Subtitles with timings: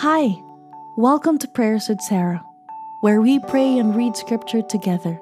[0.00, 0.42] Hi,
[0.98, 2.44] welcome to Prayers with Sarah,
[3.00, 5.18] where we pray and read scripture together.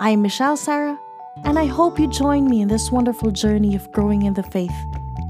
[0.00, 0.98] I am Michelle Sarah,
[1.44, 4.74] and I hope you join me in this wonderful journey of growing in the faith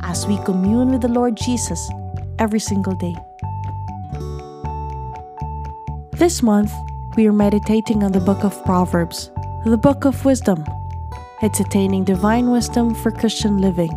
[0.01, 1.91] as we commune with the Lord Jesus
[2.39, 3.15] every single day.
[6.13, 6.73] This month,
[7.19, 9.31] we are meditating on the book of Proverbs,
[9.67, 10.65] the book of wisdom.
[11.43, 13.91] It's attaining divine wisdom for Christian living.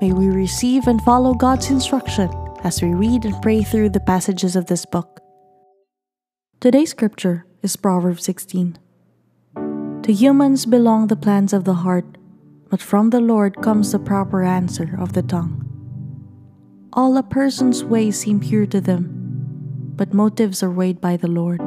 [0.00, 2.30] May we receive and follow God's instruction
[2.64, 5.20] as we read and pray through the passages of this book.
[6.60, 8.78] Today's scripture is Proverbs 16.
[10.02, 12.18] To humans belong the plans of the heart,
[12.70, 15.62] but from the Lord comes the proper answer of the tongue.
[16.92, 19.10] All a person's ways seem pure to them,
[19.96, 21.60] but motives are weighed by the Lord.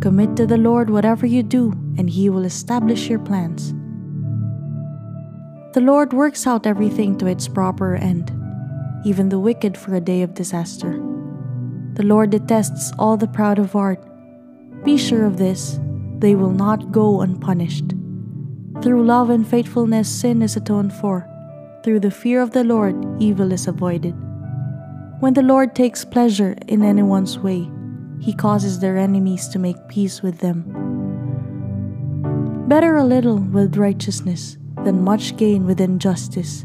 [0.00, 3.72] Commit to the Lord whatever you do, and He will establish your plans.
[5.74, 8.33] The Lord works out everything to its proper end
[9.04, 10.92] even the wicked for a day of disaster.
[11.94, 14.02] The Lord detests all the proud of heart.
[14.84, 15.78] Be sure of this,
[16.18, 17.92] they will not go unpunished.
[18.82, 21.28] Through love and faithfulness, sin is atoned for.
[21.84, 24.14] Through the fear of the Lord, evil is avoided.
[25.20, 27.70] When the Lord takes pleasure in anyone's way,
[28.20, 30.64] he causes their enemies to make peace with them.
[32.68, 36.64] Better a little with righteousness than much gain with injustice.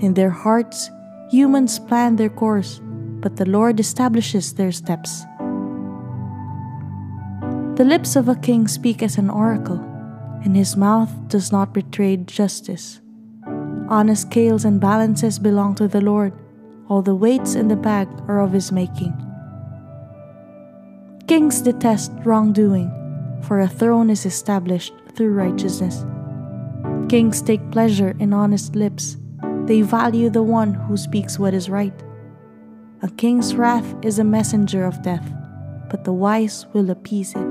[0.00, 0.90] In their hearts,
[1.30, 2.80] Humans plan their course,
[3.22, 5.22] but the Lord establishes their steps.
[7.76, 9.78] The lips of a king speak as an oracle,
[10.42, 13.00] and his mouth does not betray justice.
[13.88, 16.32] Honest scales and balances belong to the Lord,
[16.88, 19.14] all the weights in the bag are of his making.
[21.28, 22.90] Kings detest wrongdoing,
[23.46, 26.04] for a throne is established through righteousness.
[27.08, 29.16] Kings take pleasure in honest lips
[29.70, 31.94] they value the one who speaks what is right.
[33.02, 35.32] A king's wrath is a messenger of death,
[35.88, 37.48] but the wise will appease it.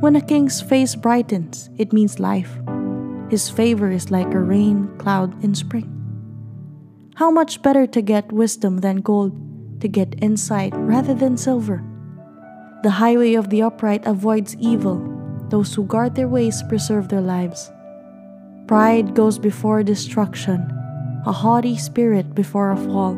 [0.00, 2.52] When a king's face brightens, it means life.
[3.30, 5.88] His favor is like a rain cloud in spring.
[7.14, 9.32] How much better to get wisdom than gold,
[9.80, 11.82] to get insight rather than silver.
[12.82, 15.00] The highway of the upright avoids evil,
[15.48, 17.72] those who guard their ways preserve their lives.
[18.66, 20.76] Pride goes before destruction
[21.26, 23.14] a haughty spirit before a fall.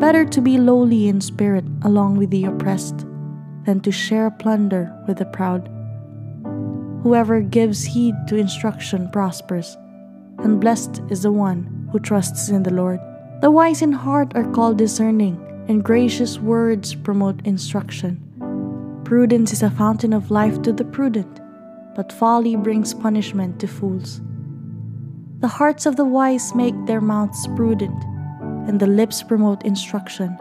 [0.00, 3.06] Better to be lowly in spirit along with the oppressed
[3.64, 5.68] than to share plunder with the proud.
[7.02, 9.76] Whoever gives heed to instruction prospers,
[10.38, 13.00] and blessed is the one who trusts in the Lord.
[13.40, 18.20] The wise in heart are called discerning, and gracious words promote instruction.
[19.04, 21.40] Prudence is a fountain of life to the prudent,
[21.94, 24.20] but folly brings punishment to fools.
[25.40, 27.96] The hearts of the wise make their mouths prudent,
[28.68, 30.36] and the lips promote instruction.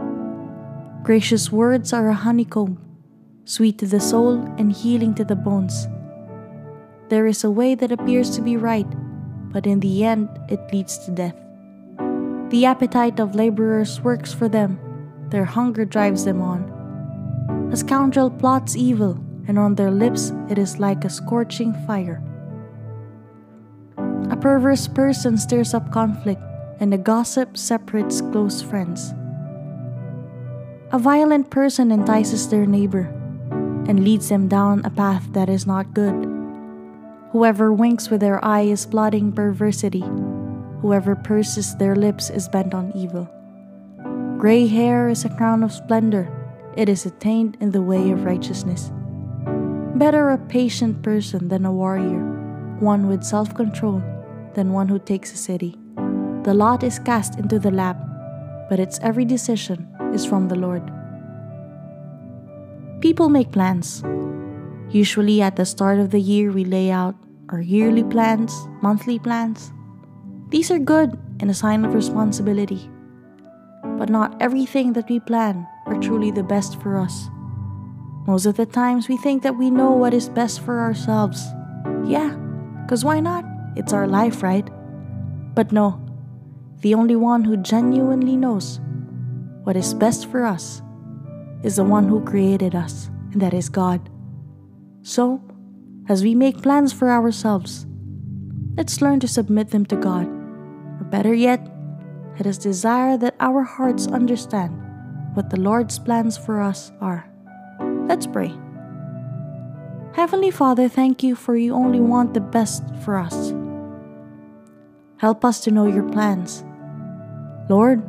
[1.04, 2.78] Gracious words are a honeycomb,
[3.46, 5.88] sweet to the soul and healing to the bones.
[7.08, 8.92] There is a way that appears to be right,
[9.54, 11.40] but in the end it leads to death.
[12.50, 14.78] The appetite of laborers works for them,
[15.30, 16.68] their hunger drives them on.
[17.72, 19.18] A scoundrel plots evil,
[19.48, 22.22] and on their lips it is like a scorching fire.
[24.42, 26.42] Perverse person stirs up conflict,
[26.80, 29.14] and a gossip separates close friends.
[30.94, 33.12] A violent person entices their neighbor
[33.86, 36.16] and leads them down a path that is not good.
[37.32, 40.06] Whoever winks with their eye is plotting perversity.
[40.82, 43.28] Whoever purses their lips is bent on evil.
[44.40, 46.32] Gray hair is a crown of splendor,
[46.78, 48.90] it is attained in the way of righteousness.
[49.96, 52.24] Better a patient person than a warrior,
[52.80, 54.02] one with self control
[54.56, 55.78] than one who takes a city.
[56.44, 57.98] The lot is cast into the lap,
[58.70, 60.84] but its every decision is from the Lord.
[63.02, 64.04] People make plans.
[64.90, 67.16] Usually, at the start of the year, we lay out
[67.50, 69.72] our yearly plans, monthly plans.
[70.50, 72.90] These are good and a sign of responsibility.
[73.98, 77.30] But not everything that we plan are truly the best for us.
[78.28, 81.44] Most of the times, we think that we know what is best for ourselves.
[82.06, 82.36] Yeah,
[82.84, 83.46] because why not?
[83.80, 84.68] It's our life, right?
[85.56, 86.06] But no,
[86.82, 88.82] the only one who genuinely knows
[89.64, 90.82] what is best for us
[91.64, 94.10] is the one who created us, and that is God.
[95.02, 95.42] So,
[96.10, 97.88] as we make plans for ourselves,
[98.76, 100.28] let's learn to submit them to God.
[100.28, 101.66] Or better yet,
[102.36, 104.76] let us desire that our hearts understand
[105.36, 107.32] what the Lord's plans for us are.
[108.10, 108.54] Let's pray.
[110.16, 113.54] Heavenly Father, thank you for you only want the best for us.
[115.20, 116.64] Help us to know your plans.
[117.70, 118.02] Lord,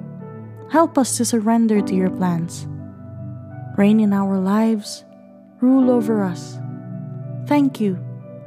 [0.71, 2.69] Help us to surrender to your plans.
[3.77, 5.05] Reign in our lives,
[5.61, 6.61] rule over us.
[7.47, 7.99] Thank you.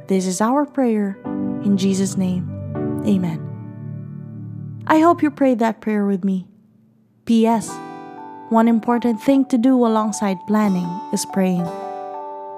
[0.08, 1.18] This is our prayer.
[1.64, 2.48] In Jesus' name,
[3.06, 3.44] amen.
[4.86, 6.48] I hope you prayed that prayer with me.
[7.26, 7.70] P.S.
[8.48, 11.68] One important thing to do alongside planning is praying.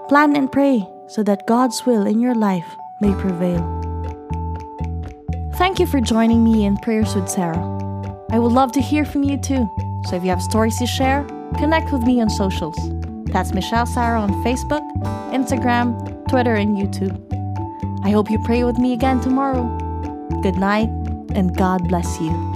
[0.09, 2.67] Plan and pray so that God's will in your life
[3.01, 3.86] may prevail.
[5.57, 7.57] Thank you for joining me in Prayers with Sarah.
[8.31, 9.67] I would love to hear from you too.
[10.07, 11.25] So if you have stories to share,
[11.57, 12.77] connect with me on socials.
[13.33, 14.83] That's Michelle Sarah on Facebook,
[15.33, 17.17] Instagram, Twitter, and YouTube.
[18.05, 19.65] I hope you pray with me again tomorrow.
[20.43, 20.91] Good night,
[21.35, 22.56] and God bless you.